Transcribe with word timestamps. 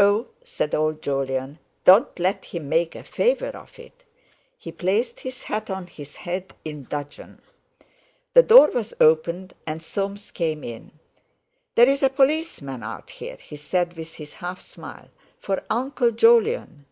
"Oh!" 0.00 0.26
said 0.42 0.74
old 0.74 1.00
Jolyon, 1.02 1.60
"don't 1.84 2.18
let 2.18 2.46
him 2.46 2.68
make 2.68 2.96
a 2.96 3.04
favour 3.04 3.50
of 3.56 3.78
it!" 3.78 4.02
He 4.58 4.72
placed 4.72 5.20
his 5.20 5.44
hat 5.44 5.70
on 5.70 5.86
his 5.86 6.16
head 6.16 6.52
in 6.64 6.82
dudgeon. 6.90 7.40
The 8.34 8.42
door 8.42 8.72
was 8.74 8.92
opened 9.00 9.54
and 9.64 9.80
Soames 9.80 10.32
came 10.32 10.64
in. 10.64 10.90
"There's 11.76 12.02
a 12.02 12.10
policeman 12.10 12.82
out 12.82 13.08
here," 13.10 13.36
he 13.36 13.54
said 13.54 13.96
with 13.96 14.14
his 14.14 14.34
half 14.34 14.60
smile, 14.60 15.10
"for 15.38 15.62
Uncle 15.70 16.10
Jolyon." 16.10 16.84